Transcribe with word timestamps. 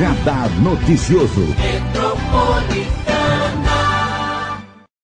Radar 0.00 0.48
Noticioso. 0.62 1.42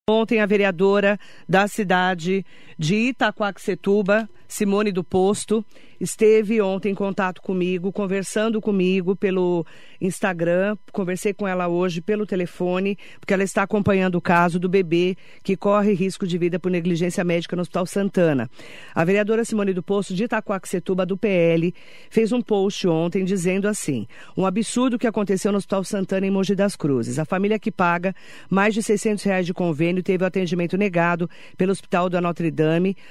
Ontem, 0.08 0.40
a 0.40 0.46
vereadora 0.46 1.18
da 1.46 1.68
cidade 1.68 2.42
de 2.78 2.94
Itaquaquecetuba, 3.08 4.28
Simone 4.48 4.92
do 4.92 5.02
Posto, 5.02 5.64
esteve 6.00 6.60
ontem 6.60 6.90
em 6.90 6.94
contato 6.94 7.40
comigo, 7.42 7.92
conversando 7.92 8.60
comigo 8.60 9.16
pelo 9.16 9.64
Instagram. 10.00 10.76
Conversei 10.92 11.32
com 11.32 11.48
ela 11.48 11.68
hoje 11.68 12.00
pelo 12.00 12.26
telefone, 12.26 12.98
porque 13.18 13.34
ela 13.34 13.42
está 13.42 13.62
acompanhando 13.62 14.16
o 14.16 14.20
caso 14.20 14.58
do 14.58 14.68
bebê 14.68 15.16
que 15.42 15.56
corre 15.56 15.94
risco 15.94 16.26
de 16.26 16.38
vida 16.38 16.58
por 16.58 16.70
negligência 16.70 17.24
médica 17.24 17.56
no 17.56 17.62
Hospital 17.62 17.86
Santana. 17.86 18.48
A 18.94 19.04
vereadora 19.04 19.44
Simone 19.44 19.72
do 19.72 19.82
Posto, 19.82 20.14
de 20.14 20.24
Itacoaxetuba, 20.24 21.06
do 21.06 21.16
PL, 21.16 21.74
fez 22.10 22.32
um 22.32 22.40
post 22.40 22.86
ontem 22.86 23.24
dizendo 23.24 23.66
assim: 23.66 24.06
um 24.36 24.46
absurdo 24.46 24.98
que 24.98 25.06
aconteceu 25.06 25.50
no 25.50 25.58
Hospital 25.58 25.84
Santana 25.84 26.26
em 26.26 26.30
Mogi 26.30 26.54
das 26.54 26.76
Cruzes. 26.76 27.18
A 27.18 27.24
família 27.24 27.58
que 27.58 27.72
paga 27.72 28.14
mais 28.50 28.74
de 28.74 28.82
600 28.82 29.24
reais 29.24 29.46
de 29.46 29.54
convênio 29.54 30.02
teve 30.02 30.22
o 30.22 30.26
atendimento 30.26 30.76
negado 30.76 31.28
pelo 31.56 31.72
Hospital 31.72 32.08
da 32.08 32.20
Notre 32.20 32.50
Dame, 32.50 32.65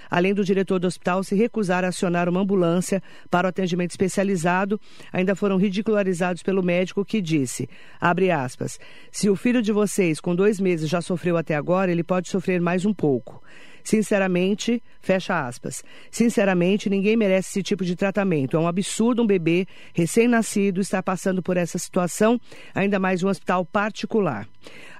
além 0.10 0.34
do 0.34 0.44
diretor 0.44 0.80
do 0.80 0.88
hospital 0.88 1.24
se 1.24 1.36
recusar 1.36 1.84
a 1.84 1.90
acionar 1.90 2.28
uma 2.30 2.42
ambulância 2.42 3.02
para 3.30 3.48
o 3.48 3.50
atendimento 3.50 3.92
especializado, 3.92 4.80
ainda 5.12 5.36
foram 5.36 5.58
ridicularizados 5.58 6.44
pelo 6.44 6.64
médico 6.64 7.06
que 7.06 7.22
disse, 7.22 7.68
aspas, 8.00 8.80
se 9.12 9.30
o 9.30 9.36
filho 9.36 9.62
de 9.62 9.72
vocês 9.72 10.20
com 10.20 10.36
dois 10.36 10.60
meses 10.60 10.90
já 10.90 11.02
sofreu 11.02 11.38
até 11.38 11.56
agora, 11.56 11.92
ele 11.92 12.04
pode 12.04 12.30
sofrer 12.30 12.60
mais 12.62 12.86
um 12.86 12.94
pouco. 12.94 13.42
Sinceramente, 13.86 14.82
fecha 15.00 15.48
aspas. 15.48 15.84
Sinceramente, 16.10 16.90
ninguém 16.90 17.16
merece 17.16 17.50
esse 17.50 17.64
tipo 17.64 17.86
de 17.86 17.96
tratamento. 17.96 18.58
É 18.58 18.60
um 18.60 18.68
absurdo 18.68 19.22
um 19.22 19.28
bebê 19.28 19.68
recém-nascido 19.94 20.82
estar 20.82 21.04
passando 21.04 21.44
por 21.44 21.56
essa 21.56 21.78
situação, 21.78 22.42
ainda 22.74 22.98
mais 22.98 23.22
um 23.22 23.28
hospital 23.28 23.64
particular. 23.64 24.48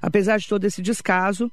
Apesar 0.00 0.38
de 0.38 0.46
todo 0.46 0.64
esse 0.64 0.80
descaso, 0.80 1.50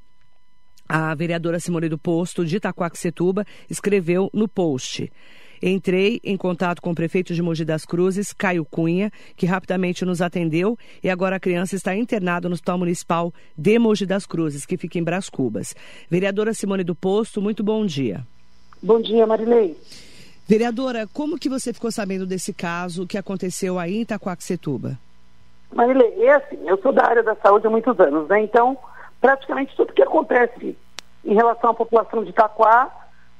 a 0.96 1.16
vereadora 1.16 1.60
Simone 1.60 1.90
do 1.90 1.98
Posto, 1.98 2.46
de 2.46 2.58
Itacoaxetuba, 2.58 3.44
escreveu 3.68 4.30
no 4.32 4.48
post. 4.48 5.12
Entrei 5.60 6.22
em 6.24 6.38
contato 6.38 6.84
com 6.84 6.92
o 6.92 6.96
prefeito 6.96 7.34
de 7.34 7.42
Mogi 7.42 7.66
das 7.66 7.84
Cruzes, 7.84 8.32
Caio 8.32 8.64
Cunha, 8.64 9.10
que 9.36 9.48
rapidamente 9.48 10.06
nos 10.06 10.22
atendeu 10.22 10.78
e 11.04 11.10
agora 11.10 11.38
a 11.38 11.40
criança 11.40 11.76
está 11.76 11.96
internada 11.96 12.48
no 12.48 12.54
Hospital 12.54 12.78
Municipal 12.78 13.34
de 13.58 13.80
Mogi 13.80 14.06
das 14.06 14.28
Cruzes, 14.28 14.68
que 14.68 14.78
fica 14.78 15.00
em 15.00 15.04
Bras 15.04 15.30
Cubas. 15.30 15.76
Vereadora 16.12 16.54
Simone 16.54 16.84
do 16.84 16.94
Posto, 16.94 17.42
muito 17.42 17.64
bom 17.64 17.84
dia. 17.88 18.22
Bom 18.80 19.02
dia, 19.02 19.26
Marilei. 19.26 19.76
Vereadora, 20.48 21.08
como 21.12 21.40
que 21.40 21.50
você 21.50 21.74
ficou 21.74 21.92
sabendo 21.92 22.28
desse 22.28 22.54
caso 22.54 23.08
que 23.08 23.18
aconteceu 23.18 23.80
aí 23.80 23.96
em 23.96 24.02
Itacoaxetuba? 24.02 25.00
Marilei, 25.74 26.24
é 26.24 26.36
assim, 26.36 26.60
eu 26.68 26.78
sou 26.84 26.94
da 26.94 27.04
área 27.04 27.24
da 27.24 27.34
saúde 27.34 27.66
há 27.66 27.70
muitos 27.72 28.00
anos, 28.00 28.28
né? 28.28 28.44
Então, 28.44 28.78
praticamente 29.20 29.76
tudo 29.76 29.94
que 29.94 30.04
acontece 30.04 30.78
em 31.26 31.34
relação 31.34 31.72
à 31.72 31.74
população 31.74 32.24
de 32.24 32.32
Itaquá, 32.32 32.92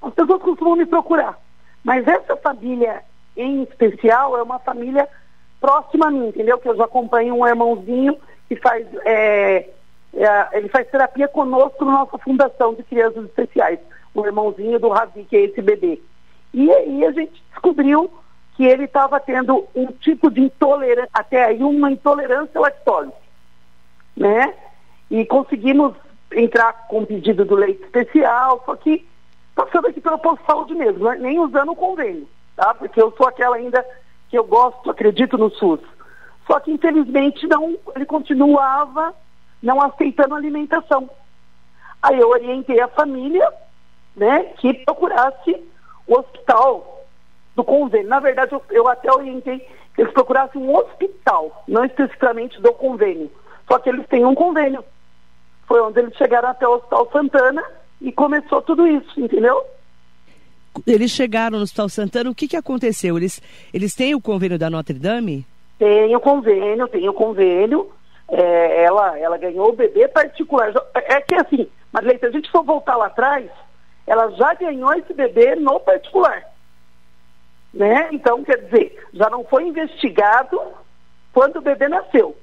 as 0.02 0.14
pessoas 0.14 0.42
costumam 0.42 0.76
me 0.76 0.86
procurar. 0.86 1.38
Mas 1.84 2.08
essa 2.08 2.36
família 2.38 3.04
em 3.36 3.64
especial 3.64 4.38
é 4.38 4.44
uma 4.44 4.60
família 4.60 5.08
próxima 5.60 6.08
a 6.08 6.12
mim, 6.12 6.28
entendeu? 6.28 6.58
Que 6.58 6.70
eu 6.70 6.76
já 6.76 6.86
acompanho 6.86 7.36
um 7.36 7.48
irmãozinho 7.48 8.18
que 8.48 8.56
faz, 8.58 8.86
é, 9.06 9.70
é, 10.14 10.48
ele 10.54 10.70
faz 10.70 10.88
terapia 10.90 11.28
conosco 11.28 11.84
na 11.86 11.94
nossa 11.94 12.18
fundação 12.18 12.74
de 12.74 12.84
crianças 12.84 13.26
especiais. 13.26 13.80
O 14.14 14.26
irmãozinho 14.26 14.80
do 14.80 14.90
Ravi, 14.90 15.24
que 15.24 15.36
é 15.36 15.42
esse 15.42 15.62
bebê. 15.62 16.00
E 16.54 16.72
aí 16.72 17.06
a 17.06 17.12
gente 17.12 17.44
descobriu 17.50 18.12
que 18.56 18.64
ele 18.64 18.84
estava 18.84 19.20
tendo 19.20 19.68
um 19.74 19.88
tipo 19.88 20.30
de 20.30 20.42
intolerância, 20.42 21.10
até 21.12 21.46
aí 21.46 21.64
uma 21.64 21.92
intolerância 21.92 22.60
à 22.60 22.62
lactose, 22.62 23.12
né? 24.16 24.54
E 25.10 25.26
conseguimos 25.26 25.96
entrar 26.36 26.88
com 26.88 27.06
pedido 27.06 27.46
do 27.46 27.56
leite 27.56 27.84
especial, 27.84 28.62
só 28.66 28.76
que 28.76 29.08
passando 29.56 29.88
aqui 29.88 30.02
pelo 30.02 30.18
posto 30.18 30.42
de 30.42 30.46
saúde 30.46 30.76
mesmo, 30.76 31.04
né? 31.04 31.18
nem 31.20 31.40
usando 31.40 31.72
o 31.72 31.76
convênio, 31.76 32.28
tá? 32.56 32.74
Porque 32.74 33.02
eu 33.02 33.14
sou 33.16 33.28
aquela 33.28 33.56
ainda 33.56 33.86
que 34.30 34.38
eu 34.38 34.44
gosto, 34.44 34.90
acredito 34.90 35.38
no 35.38 35.50
SUS. 35.52 35.80
Só 36.48 36.60
que 36.60 36.72
infelizmente 36.72 37.48
não, 37.48 37.78
ele 37.96 38.06
continuava 38.06 39.14
não 39.62 39.82
aceitando 39.82 40.36
alimentação. 40.36 41.10
Aí 42.02 42.20
eu 42.20 42.30
orientei 42.30 42.82
a 42.82 42.88
família, 42.88 43.48
né, 44.16 44.44
que 44.58 44.74
procurasse 44.74 45.56
o 46.06 46.20
hospital 46.20 47.06
do 47.56 47.64
convênio. 47.64 48.10
Na 48.10 48.20
verdade, 48.20 48.52
eu, 48.52 48.62
eu 48.72 48.88
até 48.88 49.12
orientei 49.12 49.60
que 49.96 50.02
eles 50.02 50.14
procurassem 50.14 50.62
um 50.62 50.76
hospital, 50.76 51.64
não 51.68 51.86
especificamente 51.86 52.60
do 52.62 52.74
convênio. 52.74 53.32
Só 53.68 53.80
que 53.80 53.90
eles 53.90 54.06
têm 54.08 54.26
um 54.26 54.36
convênio. 54.36 54.84
Foi 55.68 55.82
onde 55.82 56.00
eles 56.00 56.16
chegaram 56.16 56.50
até 56.50 56.68
o 56.68 56.76
Hospital 56.76 57.10
Santana 57.12 57.64
e 58.02 58.12
começou 58.12 58.62
tudo 58.62 58.86
isso, 58.88 59.20
entendeu? 59.20 59.64
Eles 60.86 61.12
chegaram 61.12 61.58
no 61.58 61.64
Hospital 61.64 61.90
Santana, 61.90 62.30
o 62.30 62.36
que, 62.36 62.48
que 62.48 62.58
aconteceu? 62.58 63.18
Eles, 63.18 63.42
eles 63.74 63.94
têm 63.96 64.16
o 64.16 64.22
convênio 64.22 64.58
da 64.58 64.70
Notre 64.70 64.98
Dame? 64.98 65.46
Tem 65.78 66.16
o 66.16 66.20
convênio, 66.20 66.88
tem 66.88 67.08
o 67.08 67.14
convênio. 67.14 67.92
É, 68.30 68.84
ela, 68.84 69.18
ela 69.20 69.38
ganhou 69.38 69.70
o 69.70 69.76
bebê 69.76 70.08
particular. 70.08 70.74
É 70.96 71.22
que 71.22 71.36
assim, 71.36 71.68
Marlene, 71.92 72.20
se 72.20 72.26
a 72.26 72.32
gente 72.32 72.50
for 72.50 72.64
voltar 72.64 72.96
lá 72.96 73.08
atrás, 73.08 73.50
ela 74.08 74.30
já 74.32 74.54
ganhou 74.56 74.94
esse 74.94 75.14
bebê 75.14 75.56
no 75.56 75.80
particular. 75.80 76.44
Né? 77.74 78.10
Então, 78.12 78.44
quer 78.44 78.58
dizer, 78.58 79.04
já 79.14 79.30
não 79.30 79.44
foi 79.44 79.68
investigado 79.68 80.60
quando 81.32 81.58
o 81.58 81.62
bebê 81.62 81.88
nasceu. 81.88 82.36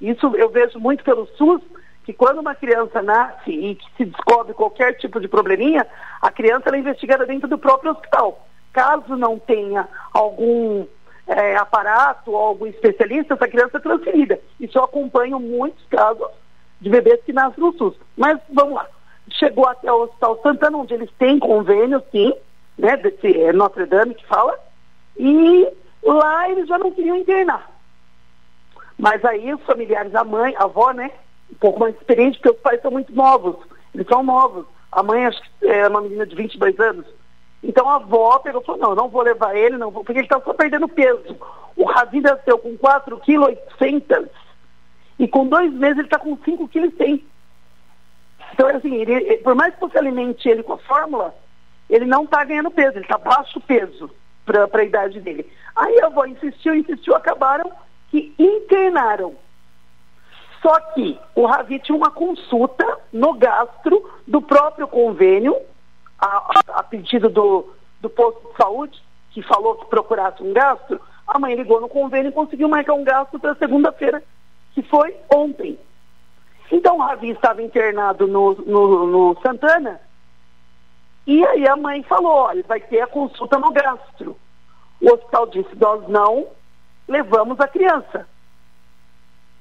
Isso 0.00 0.34
eu 0.36 0.50
vejo 0.50 0.78
muito 0.78 1.02
pelo 1.02 1.26
SUS, 1.36 1.62
que 2.06 2.12
quando 2.12 2.38
uma 2.38 2.54
criança 2.54 3.02
nasce 3.02 3.50
e 3.50 3.74
que 3.74 3.84
se 3.96 4.04
descobre 4.04 4.54
qualquer 4.54 4.96
tipo 4.96 5.18
de 5.20 5.26
probleminha, 5.26 5.84
a 6.22 6.30
criança 6.30 6.70
é 6.72 6.78
investigada 6.78 7.26
dentro 7.26 7.48
do 7.48 7.58
próprio 7.58 7.90
hospital. 7.90 8.46
Caso 8.72 9.16
não 9.16 9.40
tenha 9.40 9.88
algum 10.14 10.86
é, 11.26 11.56
aparato 11.56 12.30
ou 12.30 12.36
algum 12.36 12.66
especialista, 12.66 13.34
essa 13.34 13.48
criança 13.48 13.78
é 13.78 13.80
transferida. 13.80 14.38
Isso 14.60 14.78
eu 14.78 14.84
acompanho 14.84 15.40
muitos 15.40 15.84
casos 15.86 16.28
de 16.80 16.88
bebês 16.88 17.20
que 17.24 17.32
nascem 17.32 17.64
no 17.64 17.76
SUS. 17.76 17.96
Mas 18.16 18.38
vamos 18.50 18.74
lá. 18.74 18.86
Chegou 19.32 19.66
até 19.66 19.90
o 19.90 20.02
Hospital 20.02 20.40
Santana, 20.44 20.78
onde 20.78 20.94
eles 20.94 21.10
têm 21.18 21.40
convênio, 21.40 22.00
sim, 22.12 22.32
né, 22.78 22.96
desse 22.98 23.36
é, 23.36 23.52
Notre 23.52 23.84
Dame 23.84 24.14
que 24.14 24.24
fala, 24.26 24.56
e 25.16 25.68
lá 26.04 26.48
eles 26.48 26.68
já 26.68 26.78
não 26.78 26.92
queriam 26.92 27.16
internar. 27.16 27.68
Mas 28.96 29.24
aí 29.24 29.52
os 29.52 29.62
familiares, 29.64 30.14
a 30.14 30.22
mãe, 30.22 30.54
a 30.56 30.64
avó, 30.64 30.92
né, 30.92 31.10
pouco 31.58 31.80
mais 31.80 31.94
experiente, 31.94 32.38
porque 32.38 32.56
os 32.56 32.62
pais 32.62 32.80
são 32.80 32.90
muito 32.90 33.14
novos. 33.14 33.56
Eles 33.94 34.06
são 34.06 34.22
novos. 34.22 34.66
A 34.90 35.02
mãe 35.02 35.28
que 35.60 35.66
é 35.66 35.88
uma 35.88 36.00
menina 36.00 36.26
de 36.26 36.34
22 36.34 36.78
anos. 36.80 37.06
Então 37.62 37.88
a 37.88 37.96
avó 37.96 38.38
pegou 38.38 38.62
e 38.62 38.64
falou, 38.64 38.80
não, 38.80 38.94
não 38.94 39.08
vou 39.08 39.22
levar 39.22 39.56
ele, 39.56 39.76
não 39.76 39.90
vou, 39.90 40.04
porque 40.04 40.20
ele 40.20 40.26
está 40.26 40.40
só 40.40 40.52
perdendo 40.54 40.88
peso. 40.88 41.36
O 41.76 41.84
Ravi 41.84 42.20
nasceu 42.20 42.58
com 42.58 42.76
4,8 42.78 43.58
kg 43.76 44.30
e 45.18 45.26
com 45.26 45.46
dois 45.46 45.72
meses 45.72 45.98
ele 45.98 46.06
está 46.06 46.18
com 46.18 46.36
5,1 46.36 46.68
kg. 46.68 47.24
Então, 48.52 48.68
assim, 48.68 48.94
ele, 48.94 49.38
por 49.38 49.54
mais 49.54 49.74
que 49.74 49.80
você 49.80 49.98
alimente 49.98 50.48
ele 50.48 50.62
com 50.62 50.74
a 50.74 50.78
fórmula, 50.78 51.34
ele 51.90 52.06
não 52.06 52.24
está 52.24 52.44
ganhando 52.44 52.70
peso, 52.70 52.96
ele 52.96 53.04
está 53.04 53.18
baixo 53.18 53.60
peso 53.60 54.10
para 54.44 54.68
a 54.72 54.84
idade 54.84 55.20
dele. 55.20 55.50
Aí 55.74 56.00
a 56.00 56.06
avó 56.06 56.24
insistiu, 56.24 56.74
insistiu, 56.74 57.14
acabaram 57.14 57.70
que 58.10 58.34
internaram 58.38 59.34
só 60.62 60.78
que 60.92 61.18
o 61.34 61.46
Ravi 61.46 61.78
tinha 61.78 61.96
uma 61.96 62.10
consulta 62.10 62.98
no 63.12 63.34
gastro 63.34 64.10
do 64.26 64.40
próprio 64.40 64.88
convênio, 64.88 65.56
a, 66.18 66.60
a, 66.74 66.82
pedido 66.82 67.28
do, 67.28 67.72
do 68.00 68.08
posto 68.08 68.48
de 68.48 68.56
saúde, 68.56 69.02
que 69.30 69.42
falou 69.42 69.76
que 69.76 69.86
procurasse 69.86 70.42
um 70.42 70.52
gastro. 70.52 71.00
A 71.26 71.38
mãe 71.38 71.54
ligou 71.54 71.80
no 71.80 71.88
convênio 71.88 72.30
e 72.30 72.32
conseguiu 72.32 72.68
marcar 72.68 72.94
um 72.94 73.04
gasto 73.04 73.38
para 73.38 73.54
segunda-feira, 73.56 74.22
que 74.72 74.82
foi 74.82 75.14
ontem. 75.32 75.78
Então 76.70 76.96
o 76.96 77.00
Ravi 77.02 77.30
estava 77.30 77.62
internado 77.62 78.26
no, 78.26 78.54
no, 78.54 79.06
no 79.06 79.40
Santana, 79.40 80.00
e 81.26 81.44
aí 81.44 81.66
a 81.66 81.76
mãe 81.76 82.02
falou, 82.04 82.32
olha, 82.32 82.62
vai 82.66 82.80
ter 82.80 83.00
a 83.00 83.06
consulta 83.06 83.58
no 83.58 83.72
gastro. 83.72 84.36
O 85.00 85.12
hospital 85.12 85.46
disse, 85.48 85.74
nós 85.76 86.08
não 86.08 86.46
levamos 87.08 87.58
a 87.60 87.68
criança. 87.68 88.26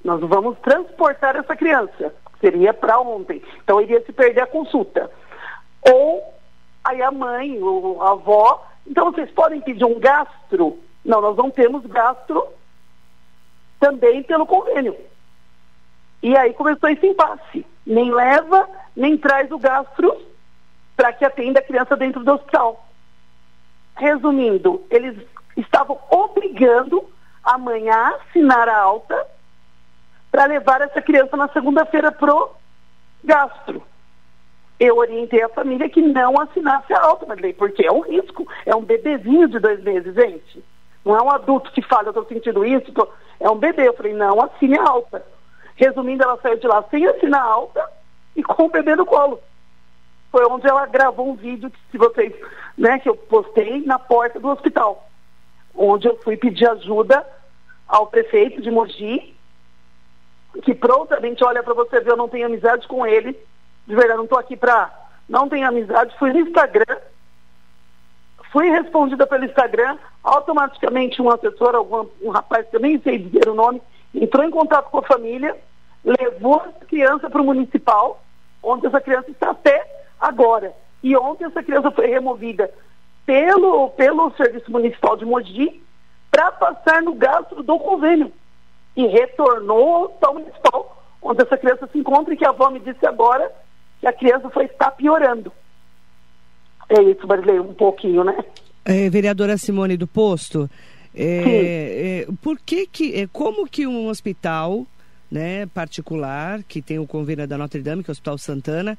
Nós 0.06 0.22
vamos 0.22 0.56
transportar 0.60 1.36
essa 1.36 1.56
criança. 1.56 2.14
Seria 2.40 2.72
para 2.76 3.00
ontem. 3.00 3.42
Então 3.64 3.82
iria 3.82 4.00
se 4.06 4.14
perder 4.14 4.42
a 4.42 4.48
consulta. 4.48 5.10
Ou 5.82 6.32
aí 6.84 7.02
a 7.02 7.10
mãe, 7.10 7.60
ou 7.60 8.00
a 8.04 8.12
avó, 8.12 8.68
então 8.86 9.12
vocês 9.12 9.32
podem 9.32 9.60
pedir 9.62 9.84
um 9.84 10.00
gastro? 10.00 10.78
Não, 11.04 11.22
nós 11.22 11.36
não 11.36 11.50
temos 11.50 11.84
gastro 11.88 12.48
também 13.80 14.22
pelo 14.22 14.46
convênio. 14.46 14.96
E 16.22 16.38
aí 16.38 16.54
começou 16.54 16.88
esse 16.90 17.08
impasse. 17.08 17.66
Nem 17.84 18.14
leva, 18.14 18.70
nem 18.96 19.18
traz 19.18 19.52
o 19.52 19.58
gastro 19.58 20.16
para 20.96 21.14
que 21.14 21.26
atenda 21.26 21.60
a 21.60 21.64
criança 21.64 21.98
dentro 21.98 22.24
do 22.24 22.32
hospital. 22.32 22.88
Resumindo, 23.96 24.86
eles 24.92 25.18
estavam 25.58 26.00
obrigando 26.12 27.10
amanhã 27.44 28.14
assinar 28.20 28.70
a 28.70 28.78
alta 28.78 29.35
para 30.36 30.48
levar 30.48 30.82
essa 30.82 31.02
criança 31.02 31.38
na 31.38 31.48
segunda-feira 31.48 32.12
pro 32.12 32.52
gastro. 33.24 33.82
Eu 34.78 34.98
orientei 34.98 35.42
a 35.42 35.48
família 35.48 35.88
que 35.88 36.02
não 36.02 36.38
assinasse 36.38 36.94
a 36.94 37.02
alta, 37.02 37.26
Marilei, 37.26 37.54
porque 37.54 37.86
é 37.86 37.92
um 37.92 38.02
risco. 38.02 38.46
É 38.66 38.76
um 38.76 38.82
bebezinho 38.82 39.48
de 39.48 39.60
dois 39.60 39.82
meses, 39.82 40.14
gente. 40.14 40.62
Não 41.06 41.16
é 41.16 41.22
um 41.22 41.32
adulto 41.32 41.72
que 41.72 41.82
fala, 41.82 42.08
eu 42.08 42.10
estou 42.10 42.26
sentindo 42.26 42.66
isso, 42.66 42.92
tô... 42.92 43.08
é 43.40 43.50
um 43.50 43.56
bebê. 43.56 43.88
Eu 43.88 43.94
falei, 43.94 44.14
não, 44.14 44.44
assine 44.44 44.78
a 44.78 44.84
alta. 44.84 45.26
Resumindo, 45.78 46.26
ela 46.26 46.38
saiu 46.42 46.58
de 46.58 46.68
lá 46.68 46.84
sem 46.92 47.08
assinar 47.08 47.42
a 47.42 47.50
alta 47.50 47.90
e 48.36 48.44
com 48.44 48.64
o 48.64 48.70
bebê 48.70 48.94
no 48.94 49.06
colo. 49.06 49.40
Foi 50.34 50.46
onde 50.48 50.68
ela 50.68 50.86
gravou 50.86 51.30
um 51.30 51.36
vídeo, 51.36 51.72
que, 51.72 51.80
se 51.92 51.98
vocês, 51.98 52.34
né, 52.78 53.00
que 53.00 53.08
eu 53.08 53.16
postei 53.16 53.86
na 53.86 53.98
porta 53.98 54.38
do 54.38 54.50
hospital, 54.50 55.08
onde 55.74 56.10
eu 56.10 56.20
fui 56.26 56.36
pedir 56.36 56.68
ajuda 56.68 57.26
ao 57.88 58.08
prefeito 58.08 58.62
de 58.62 58.70
Mogi, 58.70 59.34
que 60.64 60.74
prontamente 60.74 61.44
olha 61.44 61.64
para 61.64 61.74
você 61.74 62.00
ver, 62.00 62.12
eu 62.12 62.18
não 62.18 62.30
tenho 62.30 62.46
amizade 62.46 62.88
com 62.88 63.06
ele, 63.06 63.38
de 63.88 63.96
verdade, 63.96 64.18
não 64.18 64.24
estou 64.24 64.40
aqui 64.40 64.56
para. 64.56 64.92
Não 65.28 65.50
tenho 65.50 65.68
amizade, 65.68 66.16
fui 66.20 66.32
no 66.32 66.40
Instagram, 66.40 66.98
fui 68.52 68.70
respondida 68.70 69.26
pelo 69.26 69.46
Instagram, 69.46 69.98
automaticamente 70.24 71.22
um 71.22 71.30
assessor, 71.30 71.76
algum, 71.76 72.08
um 72.22 72.30
rapaz 72.30 72.68
que 72.70 72.76
eu 72.76 72.80
nem 72.80 73.00
sei 73.02 73.18
dizer 73.18 73.50
o 73.50 73.56
nome, 73.56 73.82
entrou 74.14 74.46
em 74.46 74.52
contato 74.52 74.90
com 74.92 75.00
a 75.00 75.04
família, 75.04 75.58
levou 76.04 76.58
a 76.58 76.86
criança 76.86 77.30
para 77.30 77.42
o 77.42 77.46
municipal, 77.46 78.24
onde 78.62 78.86
essa 78.86 79.02
criança 79.02 79.32
está 79.32 79.50
até 79.50 79.86
agora. 80.20 80.74
E 81.02 81.18
ontem 81.18 81.46
essa 81.46 81.64
criança 81.64 81.92
foi 81.92 82.08
removida 82.08 82.72
pelo, 83.26 83.90
pelo 83.90 84.32
Serviço 84.32 84.72
Municipal 84.72 85.18
de 85.18 85.26
Mogi 85.26 85.84
para 86.32 86.52
passar 86.52 87.02
no 87.02 87.14
gasto 87.14 87.64
do 87.64 87.80
convênio. 87.80 88.32
E 88.96 89.08
retornou 89.08 89.96
ao 89.96 90.04
Hospital 90.06 90.34
Municipal, 90.34 91.04
onde 91.22 91.44
essa 91.44 91.58
criança 91.58 91.90
se 91.92 91.98
encontra 91.98 92.34
e 92.34 92.38
que 92.38 92.46
a 92.46 92.50
avó 92.50 92.70
me 92.70 92.80
disse 92.80 93.06
agora 93.06 93.52
que 94.00 94.08
a 94.08 94.14
criança 94.14 94.50
foi 94.50 94.66
estar 94.66 94.92
piorando. 94.92 95.52
É 96.90 97.02
isso, 97.02 97.28
Marilei, 97.28 97.60
um 97.60 97.74
pouquinho, 97.74 98.24
né? 98.24 98.38
É, 98.86 99.10
vereadora 99.10 99.58
Simone 99.58 99.98
do 99.98 100.08
Posto, 100.08 100.70
é, 101.16 102.26
é, 102.28 102.28
por 102.42 102.60
que 102.60 102.86
que, 102.86 103.20
é, 103.20 103.28
como 103.28 103.68
que 103.68 103.88
um 103.88 104.08
hospital 104.08 104.86
né, 105.32 105.66
particular, 105.68 106.62
que 106.64 106.82
tem 106.82 107.00
o 107.00 107.08
convênio 107.08 107.48
da 107.48 107.58
Notre 107.58 107.82
Dame, 107.82 108.04
que 108.04 108.10
é 108.10 108.12
o 108.12 108.14
Hospital 108.14 108.38
Santana, 108.38 108.98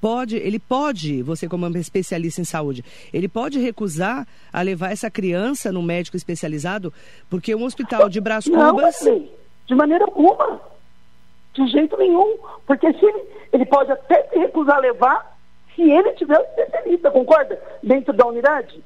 pode, 0.00 0.36
ele 0.36 0.58
pode, 0.58 1.22
você 1.22 1.48
como 1.48 1.66
especialista 1.76 2.40
em 2.40 2.44
saúde, 2.44 2.84
ele 3.12 3.28
pode 3.28 3.58
recusar 3.58 4.26
a 4.52 4.62
levar 4.62 4.92
essa 4.92 5.10
criança 5.10 5.72
no 5.72 5.82
médico 5.82 6.16
especializado, 6.16 6.92
porque 7.28 7.54
um 7.54 7.64
hospital 7.64 8.08
de 8.08 8.20
Brás 8.20 8.46
Cubas... 8.46 9.00
Não, 9.02 9.28
de 9.66 9.74
maneira 9.74 10.04
alguma. 10.04 10.60
De 11.54 11.66
jeito 11.68 11.96
nenhum. 11.96 12.38
Porque 12.66 12.92
se 12.92 13.04
ele, 13.04 13.22
ele 13.52 13.66
pode 13.66 13.90
até 13.90 14.28
se 14.28 14.38
recusar 14.38 14.76
a 14.76 14.80
levar 14.80 15.36
se 15.74 15.82
ele 15.82 16.12
tiver 16.12 16.38
um 16.38 16.42
especialista, 16.42 17.10
concorda? 17.10 17.60
Dentro 17.82 18.12
da 18.12 18.26
unidade. 18.26 18.82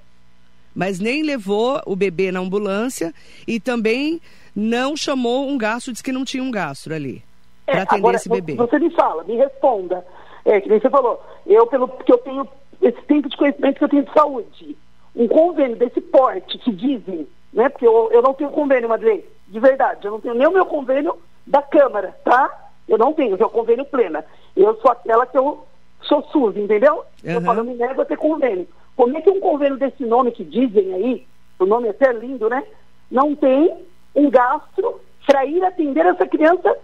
Mas 0.74 0.98
nem 0.98 1.22
levou 1.22 1.80
o 1.84 1.94
bebê 1.94 2.32
na 2.32 2.40
ambulância 2.40 3.12
e 3.46 3.60
também 3.60 4.20
não 4.54 4.96
chamou 4.96 5.48
um 5.48 5.58
gastro, 5.58 5.92
disse 5.92 6.02
que 6.02 6.12
não 6.12 6.24
tinha 6.24 6.42
um 6.42 6.50
gastro 6.50 6.94
ali 6.94 7.22
é, 7.66 7.72
para 7.72 7.82
atender 7.82 8.00
agora, 8.00 8.16
esse 8.16 8.28
bebê. 8.28 8.54
Você 8.54 8.78
me 8.78 8.90
fala, 8.90 9.24
me 9.24 9.36
responda. 9.36 10.04
É, 10.44 10.60
que 10.60 10.68
nem 10.68 10.80
você 10.80 10.90
falou, 10.90 11.22
eu, 11.46 11.66
pelo 11.66 11.88
que 11.88 12.12
eu 12.12 12.18
tenho, 12.18 12.48
esse 12.80 13.00
tempo 13.02 13.28
de 13.28 13.36
conhecimento 13.36 13.78
que 13.78 13.84
eu 13.84 13.88
tenho 13.88 14.04
de 14.04 14.12
saúde, 14.12 14.76
um 15.14 15.28
convênio 15.28 15.76
desse 15.76 16.00
porte 16.00 16.58
que 16.58 16.72
dizem, 16.72 17.26
né? 17.52 17.68
Porque 17.68 17.86
eu, 17.86 18.10
eu 18.12 18.22
não 18.22 18.32
tenho 18.32 18.50
convênio, 18.50 18.88
Madre, 18.88 19.24
de 19.48 19.60
verdade, 19.60 20.06
eu 20.06 20.12
não 20.12 20.20
tenho 20.20 20.34
nem 20.34 20.46
o 20.46 20.52
meu 20.52 20.64
convênio 20.64 21.16
da 21.46 21.60
Câmara, 21.60 22.16
tá? 22.24 22.70
Eu 22.88 22.98
não 22.98 23.12
tenho, 23.12 23.36
eu 23.36 23.50
convênio 23.50 23.84
plena. 23.84 24.24
Eu 24.56 24.76
sou 24.80 24.90
aquela 24.90 25.26
que 25.26 25.36
eu 25.36 25.64
sou 26.02 26.22
SUS, 26.30 26.56
entendeu? 26.56 27.04
Uhum. 27.24 27.30
Eu 27.32 27.40
falo, 27.42 27.60
eu 27.60 27.64
me 27.64 27.74
nego 27.74 28.02
a 28.02 28.04
ter 28.04 28.16
convênio. 28.16 28.66
Como 28.96 29.16
é 29.16 29.20
que 29.20 29.30
um 29.30 29.40
convênio 29.40 29.78
desse 29.78 30.04
nome 30.04 30.32
que 30.32 30.44
dizem 30.44 30.92
aí, 30.94 31.26
o 31.58 31.66
nome 31.66 31.88
é 31.88 31.90
até 31.90 32.12
lindo, 32.12 32.48
né? 32.48 32.62
Não 33.10 33.34
tem 33.34 33.74
um 34.14 34.30
gasto 34.30 35.00
para 35.26 35.44
ir 35.44 35.62
atender 35.64 36.04
essa 36.06 36.26
criança 36.26 36.76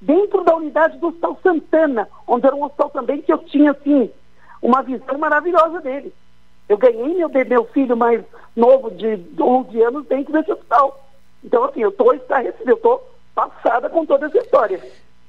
dentro 0.00 0.44
da 0.44 0.56
unidade 0.56 0.98
do 0.98 1.08
Hospital 1.08 1.38
Santana, 1.42 2.08
onde 2.26 2.46
era 2.46 2.54
um 2.54 2.64
hospital 2.64 2.90
também 2.90 3.20
que 3.22 3.32
eu 3.32 3.38
tinha, 3.38 3.72
assim, 3.72 4.10
uma 4.62 4.82
visão 4.82 5.18
maravilhosa 5.18 5.80
dele. 5.80 6.12
Eu 6.68 6.76
ganhei 6.76 7.14
meu, 7.14 7.28
meu 7.28 7.64
filho 7.66 7.96
mais 7.96 8.22
novo, 8.54 8.90
de 8.90 9.18
11 9.40 9.82
anos, 9.82 10.06
dentro 10.06 10.32
desse 10.32 10.52
hospital. 10.52 11.04
Então, 11.42 11.64
assim, 11.64 11.80
eu 11.80 11.90
estou 11.90 12.14
estarrecida, 12.14 12.70
eu 12.70 12.76
estou 12.76 13.02
passada 13.34 13.88
com 13.88 14.04
toda 14.04 14.26
essa 14.26 14.38
história. 14.38 14.80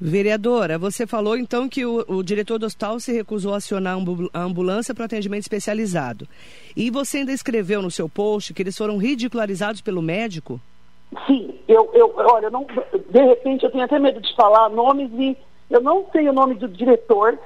Vereadora, 0.02 0.78
você 0.78 1.06
falou 1.06 1.38
então 1.38 1.68
que 1.68 1.86
o, 1.86 2.06
o, 2.08 2.24
diretor 2.24 2.58
do 2.58 2.66
hospital 2.66 3.00
se 3.02 3.12
recusou 3.12 3.54
a 3.54 3.58
acionar 3.58 3.98
a 4.34 4.42
ambulância 4.42 4.96
para 4.96 5.06
atendimento 5.06 5.42
especializado. 5.42 6.28
E 6.76 6.90
você 6.90 7.18
ainda 7.18 7.34
escreveu 7.34 7.82
no 7.82 7.92
seu 7.92 8.08
post 8.08 8.54
que 8.54 8.62
eles 8.62 8.78
foram 8.78 8.98
ridicularizados 8.98 9.82
pelo 9.82 10.02
médico? 10.02 10.60
Sim, 11.28 11.49
eu, 11.70 11.92
eu 11.94 12.12
olha, 12.16 12.50
não, 12.50 12.66
de 13.10 13.22
repente 13.22 13.64
eu 13.64 13.72
tenho 13.72 13.84
até 13.84 14.00
medo 14.00 14.20
de 14.20 14.36
falar 14.36 14.70
nomes 14.70 15.12
e 15.14 15.38
eu 15.70 15.80
não 15.80 16.08
sei 16.12 16.28
o 16.28 16.34
nome 16.34 16.56
do 16.56 16.68
diretor, 16.68 17.38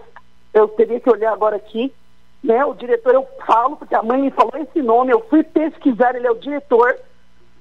eu 0.53 0.65
teria 0.69 0.99
que 0.99 1.09
olhar 1.09 1.33
agora 1.33 1.57
aqui, 1.57 1.93
né? 2.41 2.63
O 2.63 2.73
diretor 2.73 3.13
eu 3.13 3.27
falo, 3.45 3.75
porque 3.75 3.93
a 3.93 4.01
mãe 4.01 4.21
me 4.21 4.31
falou 4.31 4.53
esse 4.55 4.81
nome, 4.81 5.11
eu 5.11 5.19
fui 5.29 5.43
pesquisar, 5.43 6.15
ele 6.15 6.25
é 6.25 6.31
o 6.31 6.39
diretor 6.39 6.97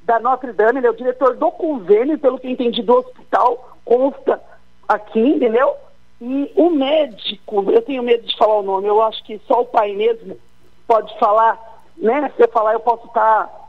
da 0.05 0.21
Notre 0.21 0.53
Dame, 0.53 0.79
ele 0.79 0.87
é 0.87 0.91
o 0.91 0.97
diretor 0.97 1.35
do 1.37 1.51
convênio, 1.51 2.17
pelo 2.17 2.39
que 2.39 2.49
entendi, 2.49 2.81
do 2.81 2.97
hospital, 2.97 3.77
consta 3.85 4.41
aqui, 4.89 5.21
entendeu? 5.21 5.75
E 6.21 6.53
o 6.55 6.71
médico, 6.71 7.73
eu 7.73 7.83
tenho 7.83 8.05
medo 8.05 8.25
de 8.25 8.37
falar 8.37 8.61
o 8.61 8.63
nome, 8.63 8.87
eu 8.87 9.03
acho 9.03 9.23
que 9.25 9.41
só 9.49 9.63
o 9.63 9.67
pai 9.67 9.93
mesmo 9.95 10.39
pode 10.87 11.13
falar, 11.19 11.61
né? 11.97 12.33
Se 12.37 12.45
eu 12.45 12.49
falar, 12.49 12.75
eu 12.75 12.81
posso 12.81 13.09
estar 13.09 13.47
tá 13.49 13.62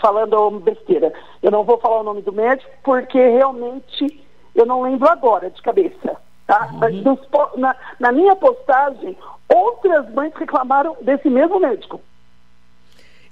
falando 0.00 0.60
besteira. 0.60 1.12
Eu 1.42 1.50
não 1.50 1.64
vou 1.64 1.78
falar 1.78 2.00
o 2.00 2.04
nome 2.04 2.22
do 2.22 2.32
médico 2.32 2.70
porque 2.82 3.18
realmente 3.18 4.24
eu 4.54 4.66
não 4.66 4.82
lembro 4.82 5.08
agora 5.08 5.50
de 5.50 5.62
cabeça. 5.62 6.16
Tá? 6.46 6.70
Uhum. 6.72 6.78
Mas 6.78 6.94
nos, 7.02 7.18
na, 7.56 7.76
na 8.00 8.10
minha 8.10 8.34
postagem, 8.34 9.16
outras 9.48 10.10
mães 10.12 10.32
reclamaram 10.34 10.96
desse 11.02 11.28
mesmo 11.28 11.60
médico. 11.60 12.00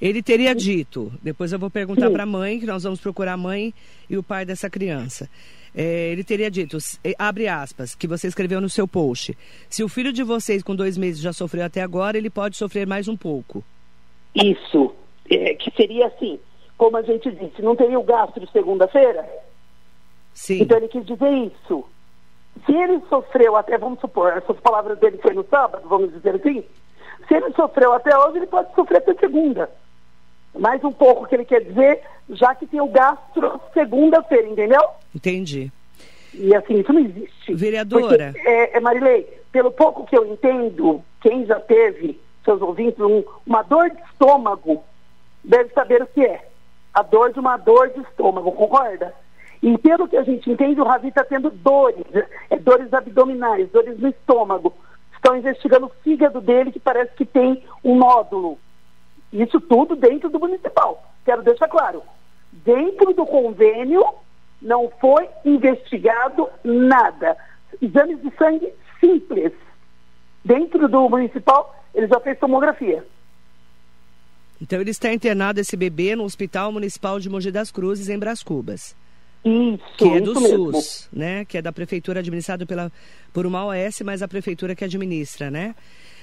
Ele 0.01 0.23
teria 0.23 0.55
dito, 0.55 1.11
depois 1.23 1.53
eu 1.53 1.59
vou 1.59 1.71
perguntar 1.71 2.11
para 2.11 2.25
a 2.25 2.27
mãe, 2.27 2.61
que 2.61 2.67
nós 2.67 2.83
vamos 2.83 3.01
procurar 3.01 3.33
a 3.33 3.37
mãe 3.37 3.73
e 4.11 4.19
o 4.19 4.23
pai 4.23 4.45
dessa 4.45 4.69
criança. 4.69 5.29
É, 5.75 6.11
ele 6.11 6.23
teria 6.23 6.51
dito, 6.51 6.77
abre 7.19 7.49
aspas, 7.49 7.95
que 7.95 8.07
você 8.07 8.27
escreveu 8.27 8.61
no 8.61 8.69
seu 8.69 8.87
post. 8.87 9.37
Se 9.69 9.83
o 9.83 9.89
filho 9.89 10.13
de 10.13 10.23
vocês 10.23 10.63
com 10.63 10.77
dois 10.77 10.99
meses 10.99 11.21
já 11.21 11.33
sofreu 11.33 11.65
até 11.65 11.83
agora, 11.83 12.19
ele 12.19 12.31
pode 12.31 12.57
sofrer 12.57 12.87
mais 12.87 13.09
um 13.09 13.17
pouco. 13.17 13.65
Isso, 14.35 14.95
é, 15.31 15.55
que 15.55 15.71
seria 15.75 16.07
assim, 16.07 16.39
como 16.77 16.97
a 16.97 17.03
gente 17.03 17.31
disse, 17.31 17.63
não 17.63 17.77
teria 17.77 17.99
o 17.99 18.05
gasto 18.05 18.39
de 18.39 18.51
segunda-feira? 18.51 19.27
Sim. 20.35 20.63
Então 20.63 20.77
ele 20.77 20.89
quis 20.89 21.05
dizer 21.07 21.31
isso. 21.31 21.85
Se 22.65 22.73
ele 22.73 23.03
sofreu 23.09 23.57
até, 23.57 23.77
vamos 23.79 24.01
supor, 24.01 24.33
essas 24.33 24.59
palavras 24.61 24.99
dele 24.99 25.19
foi 25.19 25.35
no 25.35 25.45
sábado, 25.45 25.89
vamos 25.89 26.13
dizer 26.13 26.37
assim, 26.37 26.65
se 27.27 27.35
ele 27.35 27.53
sofreu 27.53 27.93
até 27.93 28.17
hoje, 28.17 28.39
ele 28.39 28.47
pode 28.47 28.75
sofrer 28.75 28.99
até 28.99 29.15
segunda. 29.15 29.71
Mais 30.55 30.83
um 30.85 30.93
pouco 30.93 31.27
que 31.27 31.35
ele 31.35 31.45
quer 31.45 31.63
dizer, 31.63 32.03
já 32.31 32.55
que 32.55 32.67
tem 32.67 32.81
o 32.81 32.89
gastro 32.89 33.61
segunda-feira, 33.75 34.49
entendeu? 34.49 34.81
Entendi. 35.15 35.71
E 36.33 36.55
assim, 36.55 36.81
isso 36.81 36.93
não 36.93 37.01
existe. 37.01 37.55
Vereadora. 37.55 38.33
Porque, 38.33 38.49
é, 38.49 38.77
é, 38.77 38.81
Marilei, 38.81 39.25
pelo 39.53 39.71
pouco 39.71 40.07
que 40.07 40.17
eu 40.17 40.27
entendo, 40.27 41.03
quem 41.21 41.45
já 41.47 41.59
teve, 41.61 42.21
seus 42.45 42.61
ouvintes, 42.61 43.01
um, 43.01 43.25
uma 43.47 43.63
dor 43.63 43.91
de 43.91 44.01
estômago, 44.03 44.83
deve 45.43 45.73
saber 45.73 46.03
o 46.03 46.07
que 46.07 46.25
é. 46.25 46.47
A 46.97 47.03
dor 47.03 47.31
de 47.31 47.39
uma 47.39 47.59
dor 47.59 47.91
de 47.91 48.01
estômago, 48.01 48.51
concorda? 48.53 49.15
E 49.63 49.77
pelo 49.77 50.09
que 50.09 50.17
a 50.17 50.23
gente 50.23 50.51
entende, 50.51 50.81
o 50.81 50.85
Ravi 50.85 51.09
está 51.09 51.23
tendo 51.23 51.51
dores, 51.51 52.07
é, 52.49 52.57
dores 52.57 52.91
abdominais, 52.95 53.71
dores 53.71 54.01
no 54.01 54.09
estômago. 54.09 54.73
Estão 55.13 55.37
investigando 55.37 55.87
o 55.87 55.93
fígado 56.03 56.41
dele, 56.41 56.73
que 56.73 56.81
parece 56.81 57.15
que 57.15 57.27
tem 57.27 57.63
um 57.85 57.99
nódulo. 57.99 58.59
Isso 59.31 59.61
tudo 59.61 59.95
dentro 59.95 60.31
do 60.31 60.41
municipal. 60.41 61.05
Quero 61.23 61.43
deixar 61.43 61.69
claro. 61.69 62.03
Dentro 62.51 63.13
do 63.13 63.27
convênio 63.27 64.03
não 64.63 64.91
foi 64.99 65.29
investigado 65.45 66.49
nada. 66.65 67.37
Exames 67.83 68.23
de 68.23 68.35
sangue 68.39 68.73
simples. 68.99 69.53
Dentro 70.43 70.89
do 70.89 71.11
municipal, 71.11 71.77
ele 71.95 72.07
já 72.07 72.19
fez 72.21 72.39
tomografia. 72.39 73.05
Então 74.61 74.81
ele 74.81 74.91
está 74.91 75.13
internado 75.13 75.61
esse 75.61 75.77
bebê 75.77 76.17
no 76.17 76.25
Hospital 76.25 76.73
Municipal 76.73 77.21
de 77.21 77.29
Mogi 77.29 77.51
das 77.51 77.71
Cruzes, 77.71 78.09
em 78.09 78.19
Bras 78.19 78.43
Cubas. 78.43 78.97
Isso, 79.45 79.79
que 79.97 80.09
é 80.09 80.21
do 80.21 80.41
mesmo. 80.41 80.73
SUS, 80.73 81.09
né? 81.13 81.45
Que 81.45 81.59
é 81.59 81.63
da 81.63 81.73
prefeitura 81.73 82.21
administrado 82.21 82.67
pela 82.67 82.91
por 83.33 83.47
uma 83.47 83.67
OS, 83.67 84.01
mas 84.03 84.23
a 84.23 84.29
prefeitura 84.29 84.75
que 84.75 84.85
administra, 84.85 85.51
né? 85.51 85.75